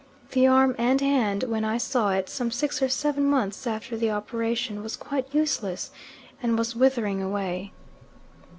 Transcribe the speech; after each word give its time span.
The 0.31 0.47
arm 0.47 0.73
and 0.79 0.99
hand 0.99 1.43
when 1.43 1.63
I 1.63 1.77
saw 1.77 2.09
it, 2.09 2.27
some 2.27 2.49
six 2.49 2.81
or 2.81 2.89
seven 2.89 3.23
months 3.23 3.67
after 3.67 3.95
the 3.95 4.09
operation, 4.09 4.81
was 4.81 4.97
quite 4.97 5.31
useless, 5.31 5.91
and 6.41 6.57
was 6.57 6.75
withering 6.75 7.21
away. 7.21 7.71